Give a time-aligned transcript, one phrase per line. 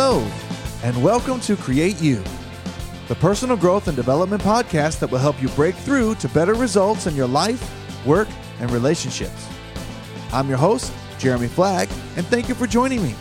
[0.00, 0.24] Hello,
[0.84, 2.22] and welcome to Create You,
[3.08, 7.08] the personal growth and development podcast that will help you break through to better results
[7.08, 8.28] in your life, work,
[8.60, 9.48] and relationships.
[10.32, 13.12] I'm your host, Jeremy Flagg, and thank you for joining me.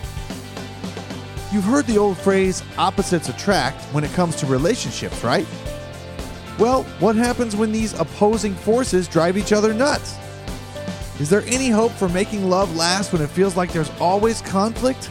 [1.51, 5.47] You've heard the old phrase, opposites attract, when it comes to relationships, right?
[6.59, 10.15] Well, what happens when these opposing forces drive each other nuts?
[11.19, 15.09] Is there any hope for making love last when it feels like there's always conflict?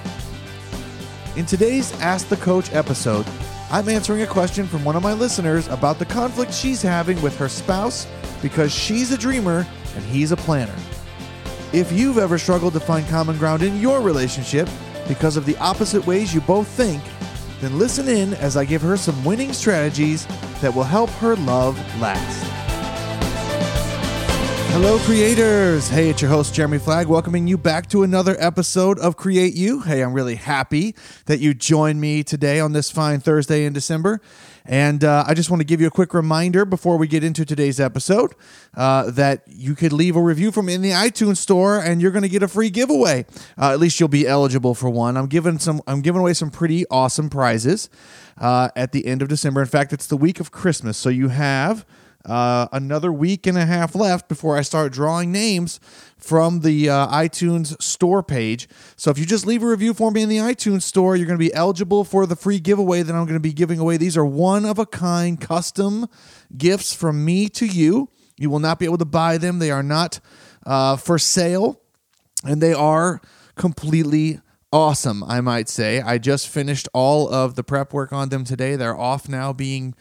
[1.36, 3.26] In today's Ask the Coach episode,
[3.70, 7.36] I'm answering a question from one of my listeners about the conflict she's having with
[7.36, 8.06] her spouse
[8.40, 10.74] because she's a dreamer and he's a planner.
[11.74, 14.66] If you've ever struggled to find common ground in your relationship
[15.08, 17.02] because of the opposite ways you both think,
[17.61, 20.27] then listen in as I give her some winning strategies
[20.62, 22.45] that will help her love last.
[24.70, 25.89] Hello, creators.
[25.89, 29.81] Hey, it's your host, Jeremy Flagg, welcoming you back to another episode of Create You.
[29.81, 34.20] Hey, I'm really happy that you joined me today on this fine Thursday in December.
[34.67, 37.47] And uh, I just want to give you a quick reminder before we get into
[37.47, 38.34] today's episode
[38.75, 42.23] uh, that you could leave a review from in the iTunes store, and you're going
[42.25, 43.25] to get a free giveaway.
[43.56, 45.17] Uh, at least you'll be eligible for one.
[45.17, 45.80] I'm giving some.
[45.86, 47.89] I'm giving away some pretty awesome prizes
[48.39, 49.62] uh, at the end of December.
[49.62, 51.86] In fact, it's the week of Christmas, so you have.
[52.27, 55.78] Uh, another week and a half left before I start drawing names
[56.19, 58.68] from the uh, iTunes store page.
[58.96, 61.38] So if you just leave a review for me in the iTunes store, you're going
[61.38, 63.96] to be eligible for the free giveaway that I'm going to be giving away.
[63.96, 66.08] These are one of a kind custom
[66.56, 68.10] gifts from me to you.
[68.36, 70.18] You will not be able to buy them, they are not
[70.66, 71.80] uh, for sale,
[72.44, 73.20] and they are
[73.55, 74.40] completely
[74.72, 76.00] awesome, I might say.
[76.00, 78.77] I just finished all of the prep work on them today.
[78.77, 79.94] They're off now being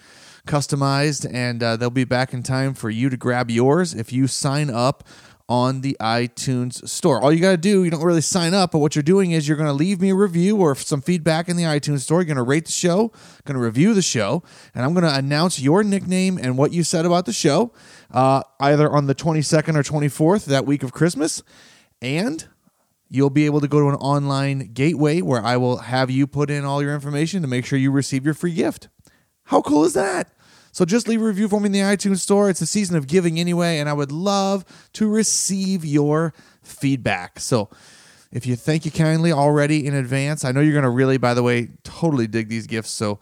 [0.45, 4.27] customized, and uh, they'll be back in time for you to grab yours if you
[4.27, 5.03] sign up
[5.47, 7.21] on the iTunes store.
[7.21, 9.47] All you got to do, you don't really sign up, but what you're doing is
[9.47, 12.19] you're going to leave me a review or some feedback in the iTunes store.
[12.21, 13.11] You're going to rate the show,
[13.43, 16.83] going to review the show, and I'm going to announce your nickname and what you
[16.83, 17.71] said about the show
[18.11, 21.43] uh, either on the 22nd or 24th, that week of Christmas.
[22.01, 22.47] And
[23.09, 26.49] you'll be able to go to an online gateway where I will have you put
[26.49, 28.89] in all your information to make sure you receive your free gift.
[29.45, 30.31] How cool is that?
[30.75, 32.49] So just leave a review for me in the iTunes store.
[32.49, 37.39] It's a season of giving anyway, and I would love to receive your feedback.
[37.39, 37.69] So
[38.33, 41.33] if you thank you kindly already in advance, I know you're going to really, by
[41.33, 42.89] the way, totally dig these gifts.
[42.89, 43.21] So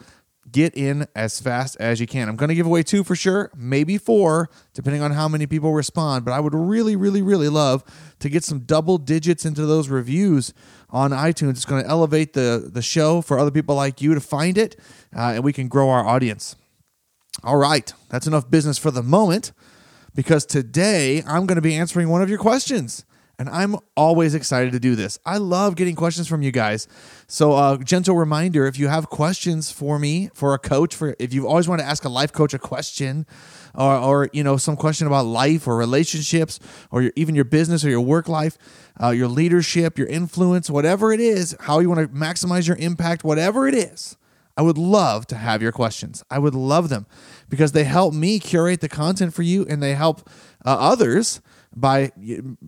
[0.51, 2.27] get in as fast as you can.
[2.27, 5.73] I'm going to give away two for sure, maybe four, depending on how many people
[5.73, 6.25] respond.
[6.25, 7.83] But I would really, really, really love
[8.17, 10.55] to get some double digits into those reviews
[10.89, 11.51] on iTunes.
[11.51, 14.75] It's going to elevate the, the show for other people like you to find it,
[15.15, 16.55] uh, and we can grow our audience.
[17.41, 19.51] All right, that's enough business for the moment
[20.13, 23.05] because today I'm going to be answering one of your questions.
[23.39, 25.17] And I'm always excited to do this.
[25.25, 26.87] I love getting questions from you guys.
[27.27, 31.33] So, uh, gentle reminder if you have questions for me, for a coach, for if
[31.33, 33.25] you've always wanted to ask a life coach a question,
[33.73, 36.59] or, or you know some question about life or relationships,
[36.91, 38.57] or your, even your business or your work life,
[39.01, 43.23] uh, your leadership, your influence, whatever it is, how you want to maximize your impact,
[43.23, 44.15] whatever it is,
[44.55, 46.23] I would love to have your questions.
[46.29, 47.07] I would love them
[47.49, 50.29] because they help me curate the content for you and they help
[50.65, 51.41] uh, others
[51.75, 52.11] by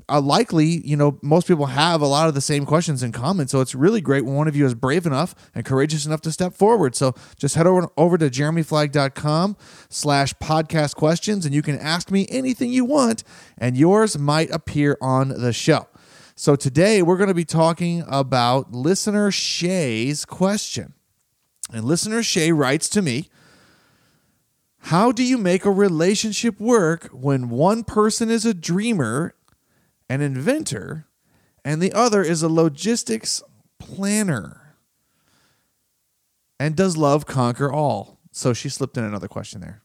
[0.10, 3.48] uh, likely, you know, most people have a lot of the same questions in common.
[3.48, 6.32] So it's really great when one of you is brave enough and courageous enough to
[6.32, 6.96] step forward.
[6.96, 9.56] So just head over, over to jeremyflagg.com
[9.90, 13.24] slash podcast questions and you can ask me anything you want
[13.60, 15.88] and yours might appear on the show.
[16.36, 20.94] So today we're going to be talking about listener Shay's question.
[21.72, 23.30] And listener Shay writes to me
[24.78, 29.36] How do you make a relationship work when one person is a dreamer,
[30.10, 31.08] an inventor,
[31.64, 33.42] and the other is a logistics
[33.80, 34.78] planner?
[36.60, 38.20] And does love conquer all?
[38.32, 39.82] So she slipped in another question there.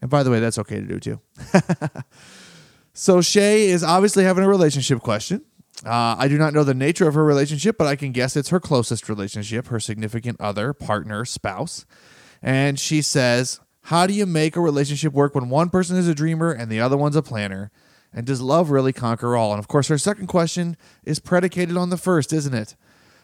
[0.00, 1.20] And by the way, that's okay to do too.
[2.94, 5.44] so Shay is obviously having a relationship question.
[5.84, 8.50] Uh, I do not know the nature of her relationship, but I can guess it's
[8.50, 11.86] her closest relationship, her significant other, partner, spouse.
[12.42, 16.14] And she says, How do you make a relationship work when one person is a
[16.14, 17.70] dreamer and the other one's a planner?
[18.12, 19.52] And does love really conquer all?
[19.52, 22.76] And of course, her second question is predicated on the first, isn't it?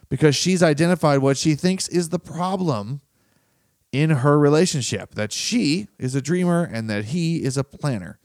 [0.08, 3.00] Because she's identified what she thinks is the problem
[3.92, 8.18] in her relationship that she is a dreamer and that he is a planner.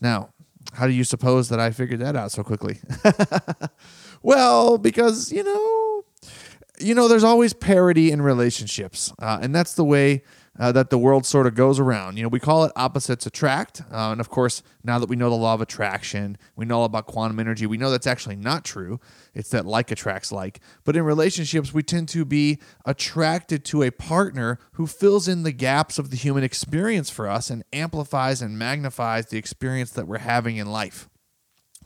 [0.00, 0.30] Now,
[0.72, 2.78] how do you suppose that I figured that out so quickly?
[4.22, 6.04] well, because, you know,
[6.80, 9.12] you know, there's always parity in relationships.
[9.18, 10.22] Uh, and that's the way
[10.58, 12.16] uh, that the world sort of goes around.
[12.16, 13.82] You know, we call it opposites attract.
[13.92, 16.84] Uh, and of course, now that we know the law of attraction, we know all
[16.84, 19.00] about quantum energy, we know that's actually not true.
[19.34, 20.60] It's that like attracts like.
[20.84, 25.52] But in relationships, we tend to be attracted to a partner who fills in the
[25.52, 30.18] gaps of the human experience for us and amplifies and magnifies the experience that we're
[30.18, 31.08] having in life.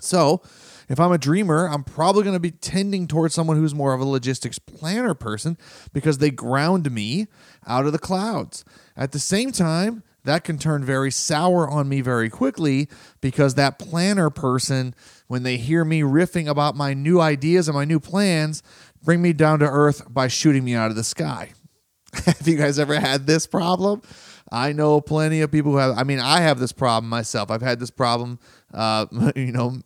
[0.00, 0.42] So,
[0.88, 4.00] if I'm a dreamer, I'm probably going to be tending towards someone who's more of
[4.00, 5.56] a logistics planner person
[5.92, 7.28] because they ground me
[7.66, 8.64] out of the clouds.
[8.96, 12.88] At the same time, that can turn very sour on me very quickly
[13.20, 14.94] because that planner person,
[15.26, 18.62] when they hear me riffing about my new ideas and my new plans,
[19.02, 21.52] bring me down to earth by shooting me out of the sky.
[22.26, 24.02] have you guys ever had this problem?
[24.50, 25.96] I know plenty of people who have.
[25.96, 27.50] I mean, I have this problem myself.
[27.50, 28.38] I've had this problem,
[28.72, 29.78] uh, you know,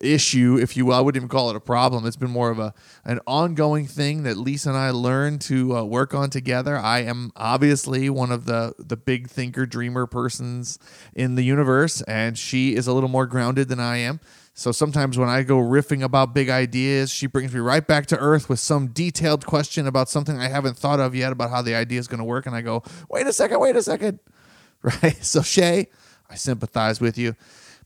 [0.00, 0.94] issue, if you will.
[0.94, 2.06] I wouldn't even call it a problem.
[2.06, 2.72] It's been more of a
[3.04, 6.76] an ongoing thing that Lisa and I learned to uh, work on together.
[6.76, 10.78] I am obviously one of the the big thinker, dreamer persons
[11.14, 14.20] in the universe, and she is a little more grounded than I am.
[14.52, 18.18] So sometimes when I go riffing about big ideas, she brings me right back to
[18.18, 21.74] earth with some detailed question about something I haven't thought of yet about how the
[21.74, 22.44] idea is going to work.
[22.46, 24.20] And I go, wait a second, wait a second.
[24.82, 25.22] Right.
[25.22, 25.88] So, Shay,
[26.30, 27.36] I sympathize with you.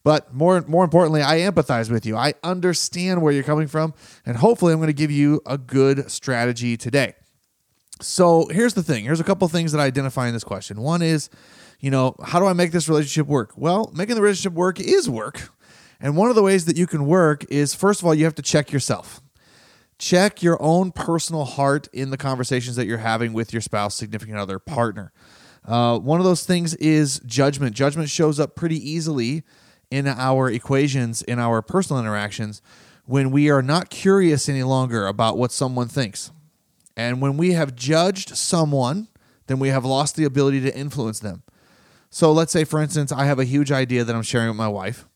[0.05, 2.17] But more more importantly, I empathize with you.
[2.17, 6.11] I understand where you're coming from, and hopefully I'm going to give you a good
[6.11, 7.15] strategy today.
[8.01, 9.05] So, here's the thing.
[9.05, 10.81] Here's a couple things that I identify in this question.
[10.81, 11.31] One is,
[11.81, 13.53] you know, how do I make this relationship work?
[13.57, 15.51] Well, making the relationship work is work.
[16.01, 18.35] And one of the ways that you can work is first of all, you have
[18.35, 19.23] to check yourself.
[19.97, 24.37] Check your own personal heart in the conversations that you're having with your spouse, significant
[24.37, 25.13] other, partner.
[25.65, 27.75] Uh, one of those things is judgment.
[27.75, 29.45] Judgment shows up pretty easily
[29.95, 32.61] in our equations, in our personal interactions,
[33.07, 36.33] when we are not curious any longer about what someone thinks.
[36.97, 39.07] And when we have judged someone,
[39.47, 41.45] then we have lost the ability to influence them.
[42.11, 44.67] So let's say, for instance, I have a huge idea that I'm sharing with my
[44.67, 45.07] wife,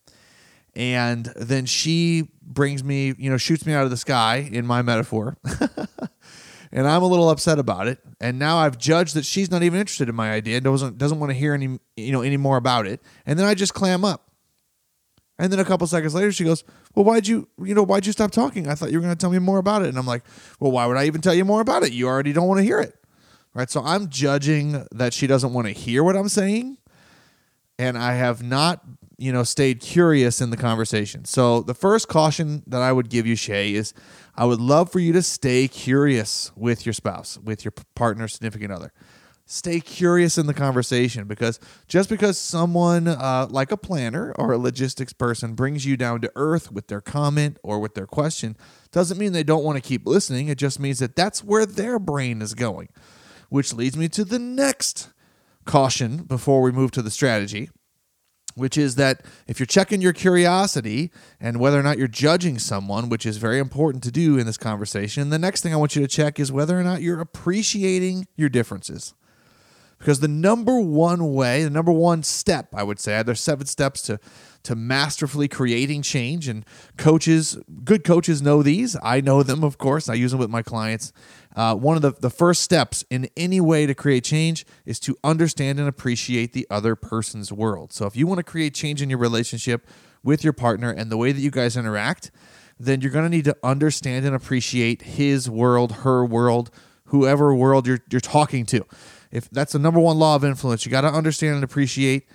[0.75, 4.81] and then she brings me, you know, shoots me out of the sky in my
[4.81, 5.35] metaphor.
[6.71, 7.99] and I'm a little upset about it.
[8.21, 11.31] And now I've judged that she's not even interested in my idea, doesn't doesn't want
[11.31, 13.01] to hear any you know any more about it.
[13.25, 14.28] And then I just clam up.
[15.39, 18.11] And then a couple seconds later, she goes, "Well, why'd you, you know, why'd you
[18.11, 18.67] stop talking?
[18.67, 20.23] I thought you were going to tell me more about it." And I'm like,
[20.59, 21.93] "Well, why would I even tell you more about it?
[21.93, 22.93] You already don't want to hear it,
[23.53, 26.77] right?" So I'm judging that she doesn't want to hear what I'm saying,
[27.79, 28.83] and I have not,
[29.17, 31.23] you know, stayed curious in the conversation.
[31.23, 33.93] So the first caution that I would give you, Shay, is
[34.35, 38.73] I would love for you to stay curious with your spouse, with your partner, significant
[38.73, 38.91] other
[39.51, 44.59] stay curious in the conversation because just because someone uh, like a planner or a
[44.59, 48.55] logistics person brings you down to earth with their comment or with their question
[48.91, 50.49] doesn't mean they don't want to keep listening.
[50.49, 52.89] It just means that that's where their brain is going,
[53.49, 55.09] which leads me to the next
[55.65, 57.71] caution before we move to the strategy.
[58.55, 63.07] Which is that if you're checking your curiosity and whether or not you're judging someone,
[63.07, 66.01] which is very important to do in this conversation, the next thing I want you
[66.01, 69.13] to check is whether or not you're appreciating your differences
[69.99, 74.01] because the number one way, the number one step, I would say, there's seven steps
[74.03, 74.19] to
[74.63, 76.65] to masterfully creating change, and
[76.97, 78.97] coaches, good coaches, know these.
[79.01, 80.09] I know them, of course.
[80.09, 81.13] I use them with my clients.
[81.55, 85.17] Uh, one of the, the first steps in any way to create change is to
[85.23, 87.93] understand and appreciate the other person's world.
[87.93, 89.87] So if you want to create change in your relationship
[90.23, 92.31] with your partner and the way that you guys interact,
[92.79, 96.69] then you're going to need to understand and appreciate his world, her world,
[97.05, 98.85] whoever world you're, you're talking to
[99.31, 102.27] if that's the number one law of influence, you got to understand and appreciate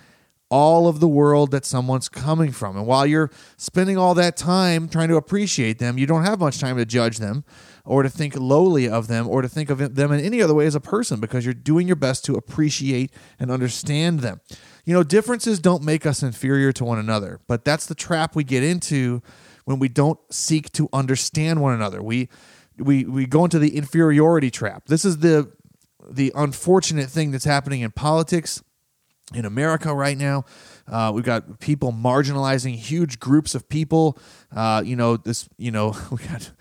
[0.49, 2.77] all of the world that someone's coming from.
[2.77, 6.59] And while you're spending all that time trying to appreciate them, you don't have much
[6.59, 7.43] time to judge them
[7.83, 10.65] or to think lowly of them or to think of them in any other way
[10.65, 14.39] as a person because you're doing your best to appreciate and understand them.
[14.85, 18.43] You know, differences don't make us inferior to one another, but that's the trap we
[18.43, 19.23] get into
[19.65, 22.01] when we don't seek to understand one another.
[22.03, 22.29] We
[22.77, 24.85] we we go into the inferiority trap.
[24.87, 25.51] This is the
[26.09, 28.63] the unfortunate thing that's happening in politics
[29.33, 30.45] in America right now.
[30.87, 34.17] Uh, we've got people marginalizing huge groups of people.
[34.55, 36.51] Uh, you know, this, you know, we got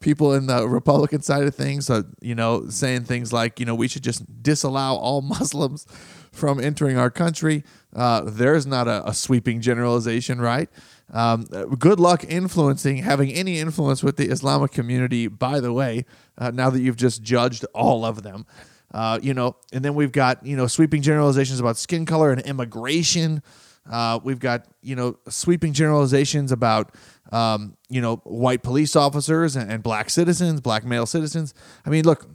[0.00, 3.74] people in the Republican side of things, uh, you know, saying things like, you know,
[3.74, 5.86] we should just disallow all Muslims
[6.32, 7.64] from entering our country.
[7.94, 10.68] Uh, there's not a, a, sweeping generalization, right?
[11.12, 16.04] Um, good luck influencing, having any influence with the Islamic community, by the way,
[16.36, 18.46] uh, now that you've just judged all of them.
[18.92, 22.40] Uh, you know, and then we've got you know sweeping generalizations about skin color and
[22.42, 23.42] immigration.
[23.90, 26.94] Uh, we've got you know sweeping generalizations about
[27.32, 31.54] um, you know white police officers and, and black citizens, black male citizens.
[31.84, 32.28] I mean, look,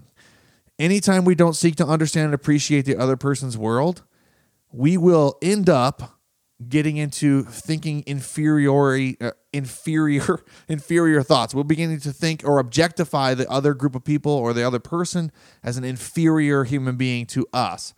[0.78, 4.04] anytime we don't seek to understand and appreciate the other person's world,
[4.72, 6.20] we will end up
[6.68, 11.54] getting into thinking inferiority, uh, inferior, inferior thoughts.
[11.54, 15.32] We're beginning to think or objectify the other group of people or the other person
[15.64, 17.94] as an inferior human being to us.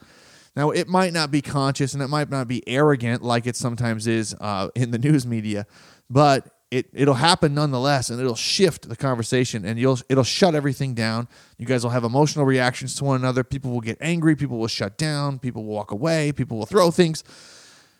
[0.55, 4.07] Now, it might not be conscious and it might not be arrogant like it sometimes
[4.07, 5.65] is uh, in the news media,
[6.09, 10.93] but it it'll happen nonetheless, and it'll shift the conversation, and you'll it'll shut everything
[10.93, 11.27] down.
[11.57, 13.43] You guys will have emotional reactions to one another.
[13.43, 14.35] People will get angry.
[14.35, 15.39] People will shut down.
[15.39, 16.31] People will walk away.
[16.31, 17.23] People will throw things.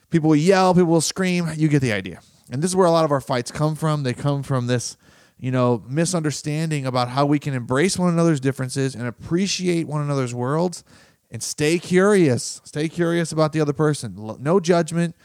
[0.09, 0.73] People will yell.
[0.73, 1.47] People will scream.
[1.55, 2.21] You get the idea.
[2.51, 4.03] And this is where a lot of our fights come from.
[4.03, 4.97] They come from this,
[5.39, 10.33] you know, misunderstanding about how we can embrace one another's differences and appreciate one another's
[10.33, 10.83] worlds,
[11.31, 12.61] and stay curious.
[12.63, 14.37] Stay curious about the other person.
[14.39, 15.15] No judgment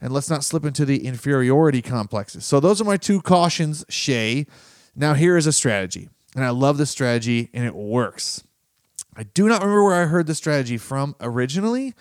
[0.00, 2.44] and let's not slip into the inferiority complexes.
[2.44, 4.46] So those are my two cautions, Shay.
[4.94, 8.44] Now here is a strategy, and I love this strategy, and it works.
[9.16, 11.94] I do not remember where I heard the strategy from originally,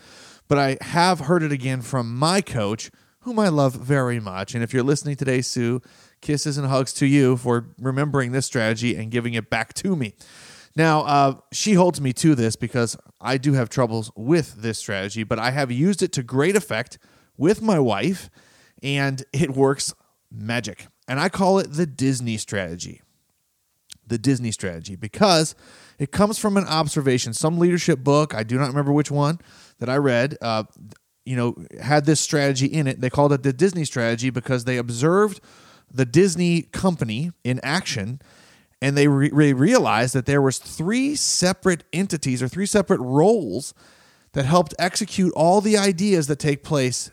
[0.48, 2.92] but I have heard it again from my coach,
[3.28, 4.56] whom I love very much.
[4.56, 5.82] And if you're listening today, Sue,
[6.22, 10.14] kisses and hugs to you for remembering this strategy and giving it back to me.
[10.78, 15.24] Now, uh, she holds me to this because I do have troubles with this strategy,
[15.26, 17.00] but I have used it to great effect
[17.36, 18.30] with my wife,
[18.82, 19.94] and it works
[20.32, 20.88] magic.
[21.06, 23.02] And I call it the Disney strategy.
[24.08, 25.54] The Disney strategy because
[26.00, 27.34] it comes from an observation.
[27.34, 29.42] Some leadership book, I do not remember which one
[29.80, 30.64] that I read, uh,
[31.28, 33.02] you know, had this strategy in it.
[33.02, 35.42] They called it the Disney strategy because they observed
[35.92, 38.22] the Disney company in action
[38.82, 43.74] and they re- realized that there was three separate entities or three separate roles
[44.34, 47.12] that helped execute all the ideas that take place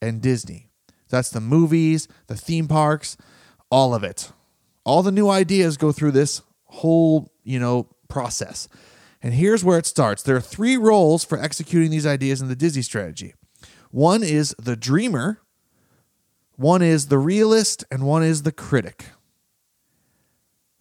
[0.00, 0.68] and Disney.
[1.08, 3.16] That's the movies, the theme parks,
[3.70, 4.30] all of it.
[4.84, 8.68] All the new ideas go through this whole, you know, process.
[9.22, 10.22] And here's where it starts.
[10.22, 13.34] There are three roles for executing these ideas in the Disney strategy.
[13.90, 15.40] One is the dreamer,
[16.56, 19.06] one is the realist, and one is the critic.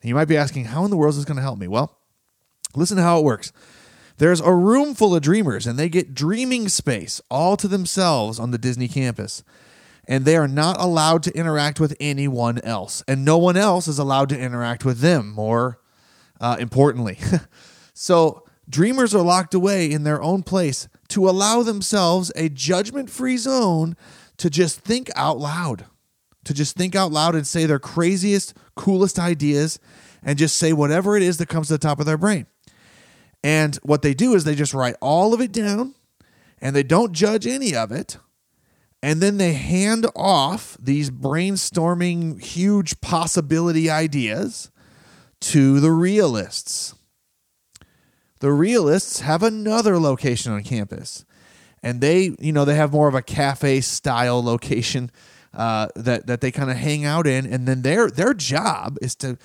[0.03, 1.67] You might be asking, how in the world is this going to help me?
[1.67, 1.95] Well,
[2.75, 3.53] listen to how it works.
[4.17, 8.51] There's a room full of dreamers, and they get dreaming space all to themselves on
[8.51, 9.43] the Disney campus.
[10.07, 13.03] And they are not allowed to interact with anyone else.
[13.07, 15.79] And no one else is allowed to interact with them, more
[16.39, 17.19] uh, importantly.
[17.93, 23.38] so, dreamers are locked away in their own place to allow themselves a judgment free
[23.38, 23.95] zone
[24.38, 25.86] to just think out loud,
[26.45, 29.77] to just think out loud and say their craziest, coolest ideas
[30.24, 32.45] and just say whatever it is that comes to the top of their brain.
[33.43, 35.95] And what they do is they just write all of it down
[36.62, 38.17] and they don't judge any of it.
[39.03, 44.69] And then they hand off these brainstorming, huge possibility ideas
[45.41, 46.93] to the realists.
[48.41, 51.25] The realists have another location on campus.
[51.81, 55.10] And they, you know, they have more of a cafe style location
[55.53, 59.15] uh, that that they kind of hang out in, and then their their job is
[59.15, 59.38] to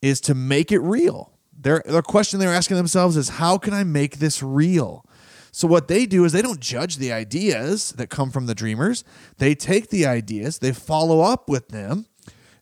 [0.00, 3.84] is to make it real their the question they're asking themselves is how can I
[3.84, 5.04] make this real?
[5.52, 9.04] So what they do is they don't judge the ideas that come from the dreamers.
[9.38, 12.06] They take the ideas, they follow up with them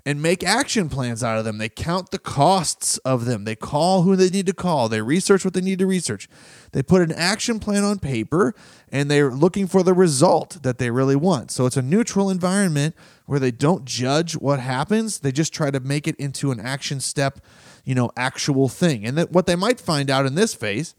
[0.09, 1.59] and make action plans out of them.
[1.59, 3.45] They count the costs of them.
[3.45, 4.89] They call who they need to call.
[4.89, 6.31] They research what they need to research.
[6.73, 8.55] They put an action plan on paper
[8.91, 11.51] and they're looking for the result that they really want.
[11.51, 12.95] So it's a neutral environment
[13.27, 15.19] where they don't judge what happens.
[15.19, 17.41] They just try to make it into an action step
[17.85, 19.05] you know, actual thing.
[19.05, 20.95] And that what they might find out in this phase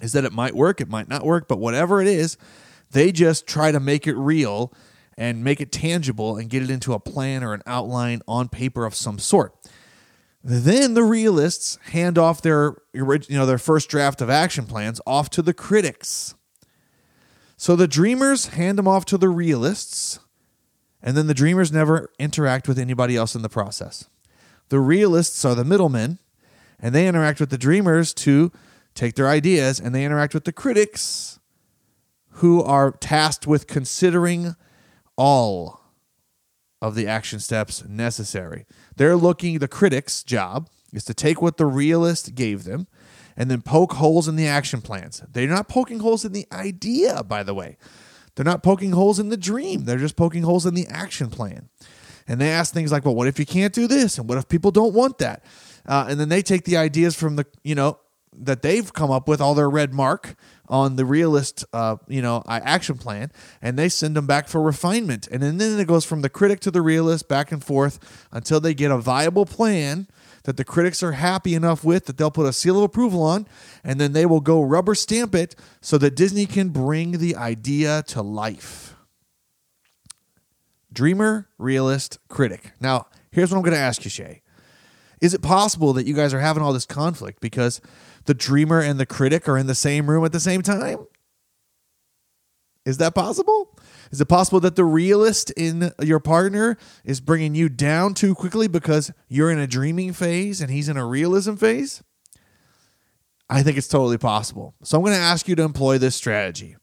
[0.00, 2.36] is that it might work, it might not work, but whatever it is,
[2.90, 4.72] they just try to make it real
[5.16, 8.84] and make it tangible and get it into a plan or an outline on paper
[8.84, 9.54] of some sort.
[10.42, 15.30] Then the realists hand off their you know their first draft of action plans off
[15.30, 16.34] to the critics.
[17.56, 20.18] So the dreamers hand them off to the realists,
[21.02, 24.08] and then the dreamers never interact with anybody else in the process.
[24.68, 26.18] The realists are the middlemen,
[26.78, 28.52] and they interact with the dreamers to
[28.94, 31.38] take their ideas, and they interact with the critics
[32.38, 34.56] who are tasked with considering
[35.16, 35.80] all
[36.82, 38.66] of the action steps necessary.
[38.96, 42.86] They're looking, the critics' job is to take what the realist gave them
[43.36, 45.22] and then poke holes in the action plans.
[45.30, 47.76] They're not poking holes in the idea, by the way.
[48.34, 49.84] They're not poking holes in the dream.
[49.84, 51.68] They're just poking holes in the action plan
[52.26, 54.18] and they ask things like, well, what if you can't do this?
[54.18, 55.44] And what if people don't want that?
[55.86, 57.98] Uh, and then they take the ideas from the, you know,
[58.36, 60.34] that they've come up with all their red mark
[60.68, 65.28] on the realist, uh, you know, action plan, and they send them back for refinement.
[65.30, 68.60] And then, then it goes from the critic to the realist back and forth until
[68.60, 70.08] they get a viable plan
[70.44, 73.46] that the critics are happy enough with that they'll put a seal of approval on,
[73.82, 78.02] and then they will go rubber stamp it so that Disney can bring the idea
[78.08, 78.94] to life.
[80.92, 82.72] Dreamer, realist, critic.
[82.80, 84.42] Now, here's what I'm going to ask you, Shay.
[85.24, 87.80] Is it possible that you guys are having all this conflict because
[88.26, 91.06] the dreamer and the critic are in the same room at the same time?
[92.84, 93.74] Is that possible?
[94.10, 96.76] Is it possible that the realist in your partner
[97.06, 100.98] is bringing you down too quickly because you're in a dreaming phase and he's in
[100.98, 102.02] a realism phase?
[103.48, 104.74] I think it's totally possible.
[104.82, 106.76] So I'm going to ask you to employ this strategy.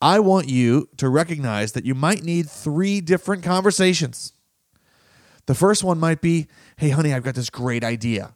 [0.00, 4.32] I want you to recognize that you might need three different conversations.
[5.46, 8.34] The first one might be Hey, honey, I've got this great idea,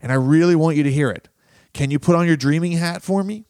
[0.00, 1.28] and I really want you to hear it.
[1.72, 3.44] Can you put on your dreaming hat for me?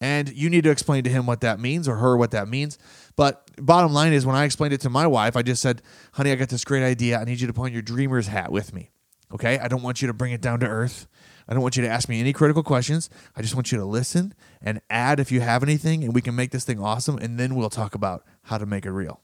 [0.00, 2.78] And you need to explain to him what that means or her what that means.
[3.16, 5.80] But bottom line is, when I explained it to my wife, I just said,
[6.12, 7.18] honey, I got this great idea.
[7.18, 8.90] I need you to put on your dreamer's hat with me.
[9.32, 9.58] Okay?
[9.58, 11.06] I don't want you to bring it down to earth.
[11.48, 13.08] I don't want you to ask me any critical questions.
[13.36, 16.34] I just want you to listen and add if you have anything, and we can
[16.34, 17.16] make this thing awesome.
[17.16, 19.20] And then we'll talk about how to make it real.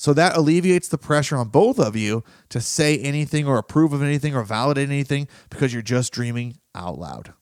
[0.00, 4.02] So that alleviates the pressure on both of you to say anything or approve of
[4.02, 7.34] anything or validate anything because you're just dreaming out loud.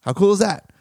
[0.00, 0.72] How cool is that?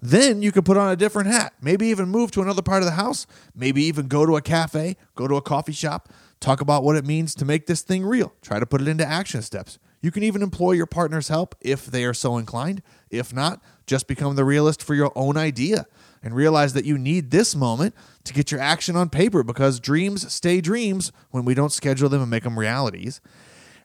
[0.00, 1.52] Then you can put on a different hat.
[1.60, 3.26] Maybe even move to another part of the house.
[3.54, 6.08] Maybe even go to a cafe, go to a coffee shop,
[6.40, 8.32] talk about what it means to make this thing real.
[8.40, 9.78] Try to put it into action steps.
[10.06, 12.80] You can even employ your partner's help if they are so inclined.
[13.10, 15.86] If not, just become the realist for your own idea
[16.22, 20.32] and realize that you need this moment to get your action on paper because dreams
[20.32, 23.20] stay dreams when we don't schedule them and make them realities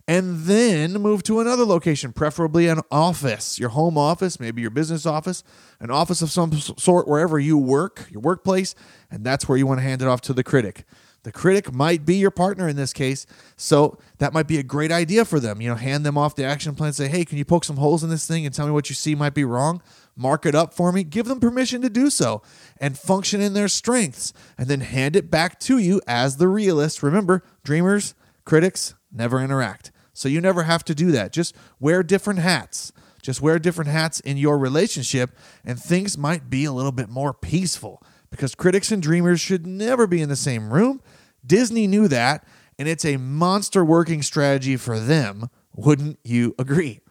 [0.07, 5.07] and then move to another location, preferably an office, your home office, maybe your business
[5.07, 5.43] office,
[5.79, 8.75] an office of some sort wherever you work, your workplace,
[9.09, 10.85] and that's where you want to hand it off to the critic.
[11.23, 14.91] The critic might be your partner in this case, so that might be a great
[14.91, 15.61] idea for them.
[15.61, 18.03] You know, hand them off the action plan, say, "Hey, can you poke some holes
[18.03, 19.81] in this thing and tell me what you see might be wrong?"
[20.15, 22.41] Mark it up for me, give them permission to do so,
[22.79, 27.01] and function in their strengths, and then hand it back to you as the realist.
[27.01, 29.91] Remember, dreamers, critics never interact.
[30.13, 31.31] So you never have to do that.
[31.31, 32.91] Just wear different hats.
[33.21, 37.33] Just wear different hats in your relationship, and things might be a little bit more
[37.33, 41.01] peaceful because critics and dreamers should never be in the same room.
[41.45, 42.45] Disney knew that,
[42.79, 45.49] and it's a monster working strategy for them.
[45.75, 47.01] Wouldn't you agree?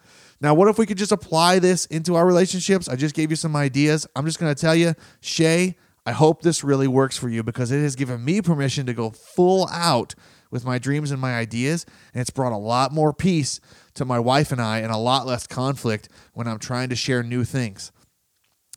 [0.40, 2.88] Now, what if we could just apply this into our relationships?
[2.88, 4.06] I just gave you some ideas.
[4.16, 7.70] I'm just going to tell you, Shay, I hope this really works for you because
[7.70, 10.14] it has given me permission to go full out
[10.50, 11.85] with my dreams and my ideas.
[12.14, 13.61] And it's brought a lot more peace
[13.94, 17.22] to my wife and I and a lot less conflict when I'm trying to share
[17.22, 17.92] new things.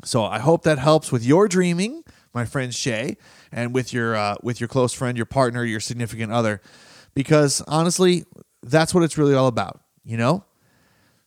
[0.03, 2.03] So I hope that helps with your dreaming,
[2.34, 3.17] my friend Shay,
[3.52, 6.62] and with your uh, with your close friend, your partner, your significant other,
[7.13, 8.26] because honestly,
[8.62, 9.82] that's what it's really all about.
[10.04, 10.46] You know,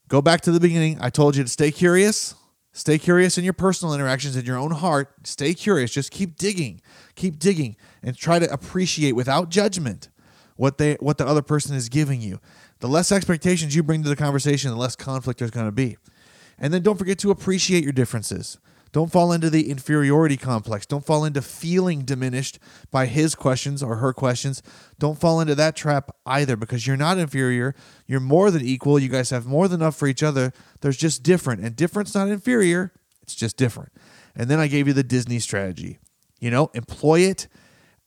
[0.08, 0.98] go back to the beginning.
[1.00, 2.34] I told you to stay curious,
[2.72, 5.14] stay curious in your personal interactions in your own heart.
[5.24, 5.92] Stay curious.
[5.92, 6.80] Just keep digging,
[7.14, 10.08] keep digging, and try to appreciate without judgment
[10.56, 12.40] what they what the other person is giving you.
[12.80, 15.96] The less expectations you bring to the conversation, the less conflict there's going to be.
[16.58, 18.58] And then don't forget to appreciate your differences.
[18.92, 20.86] Don't fall into the inferiority complex.
[20.86, 22.58] Don't fall into feeling diminished
[22.90, 24.62] by his questions or her questions.
[24.98, 27.74] Don't fall into that trap either because you're not inferior.
[28.06, 28.98] You're more than equal.
[28.98, 30.52] You guys have more than enough for each other.
[30.80, 31.62] There's just different.
[31.62, 33.92] And different's not inferior, it's just different.
[34.34, 35.98] And then I gave you the Disney strategy.
[36.40, 37.48] You know, employ it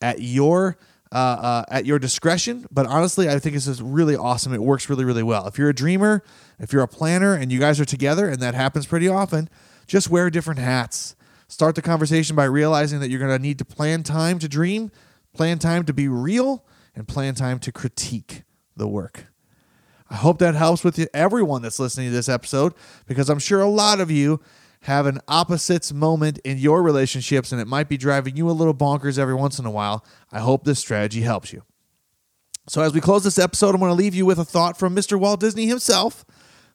[0.02, 0.78] at your
[1.12, 2.68] uh, uh, at your discretion.
[2.72, 4.54] But honestly, I think this is really awesome.
[4.54, 5.48] It works really, really well.
[5.48, 6.24] If you're a dreamer,
[6.60, 9.50] if you're a planner, and you guys are together, and that happens pretty often,
[9.90, 11.16] just wear different hats.
[11.48, 14.92] Start the conversation by realizing that you're going to need to plan time to dream,
[15.34, 16.64] plan time to be real,
[16.96, 18.44] and plan time to critique
[18.78, 19.26] the work.
[20.10, 22.74] I hope that helps with you, everyone that's listening to this episode
[23.08, 24.40] because I'm sure a lot of you
[24.82, 28.74] have an opposites moment in your relationships and it might be driving you a little
[28.74, 30.06] bonkers every once in a while.
[30.32, 31.64] I hope this strategy helps you.
[32.68, 34.96] So, as we close this episode, I'm going to leave you with a thought from
[34.96, 35.20] Mr.
[35.20, 36.24] Walt Disney himself,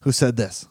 [0.01, 0.67] who said this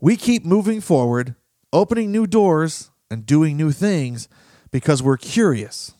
[0.00, 1.34] We keep moving forward,
[1.72, 4.28] opening new doors, and doing new things
[4.70, 5.92] because we're curious.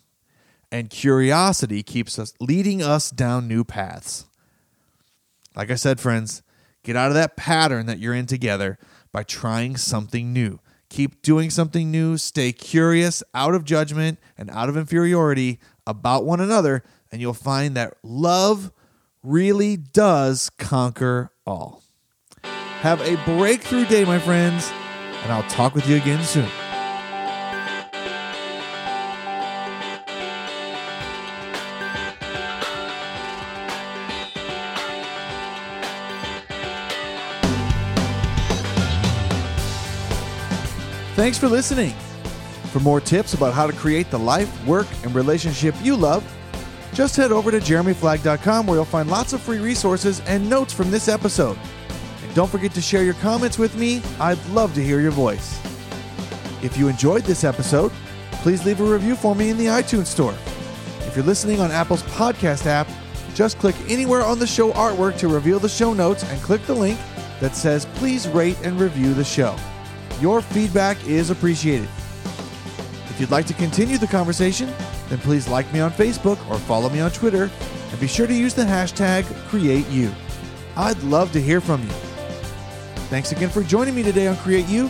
[0.72, 4.26] And curiosity keeps us leading us down new paths.
[5.54, 6.42] Like I said, friends,
[6.82, 8.78] get out of that pattern that you're in together
[9.12, 10.60] by trying something new.
[10.88, 16.40] Keep doing something new, stay curious, out of judgment and out of inferiority about one
[16.40, 16.82] another,
[17.12, 18.72] and you'll find that love
[19.22, 21.82] really does conquer all.
[22.80, 24.70] Have a breakthrough day, my friends,
[25.22, 26.48] and I'll talk with you again soon.
[41.16, 41.90] Thanks for listening.
[42.72, 46.24] For more tips about how to create the life, work, and relationship you love,
[46.94, 50.90] just head over to jeremyflagg.com where you'll find lots of free resources and notes from
[50.90, 51.58] this episode.
[52.34, 54.02] Don't forget to share your comments with me.
[54.20, 55.60] I'd love to hear your voice.
[56.62, 57.90] If you enjoyed this episode,
[58.32, 60.34] please leave a review for me in the iTunes Store.
[61.06, 62.88] If you're listening on Apple's podcast app,
[63.34, 66.74] just click anywhere on the show artwork to reveal the show notes and click the
[66.74, 66.98] link
[67.40, 69.56] that says please rate and review the show.
[70.20, 71.88] Your feedback is appreciated.
[73.08, 74.72] If you'd like to continue the conversation,
[75.08, 77.50] then please like me on Facebook or follow me on Twitter
[77.90, 80.14] and be sure to use the hashtag CreateYou.
[80.76, 82.09] I'd love to hear from you.
[83.10, 84.88] Thanks again for joining me today on Create You,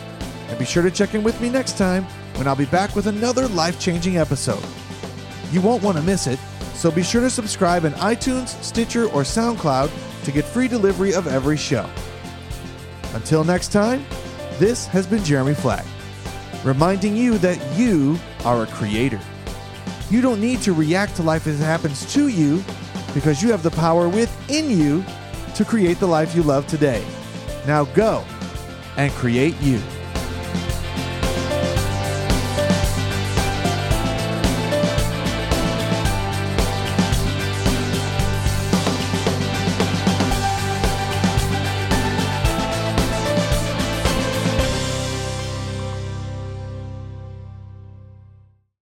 [0.48, 2.04] and be sure to check in with me next time
[2.34, 4.62] when I'll be back with another life changing episode.
[5.52, 6.38] You won't want to miss it,
[6.74, 9.90] so be sure to subscribe in iTunes, Stitcher, or SoundCloud
[10.24, 11.88] to get free delivery of every show.
[13.14, 14.04] Until next time,
[14.58, 15.86] this has been Jeremy Flagg,
[16.62, 19.20] reminding you that you are a creator.
[20.10, 22.62] You don't need to react to life as it happens to you
[23.14, 25.02] because you have the power within you
[25.54, 27.02] to create the life you love today.
[27.66, 28.24] Now go
[28.96, 29.80] and create you.